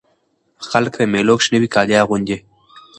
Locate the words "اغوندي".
2.03-2.37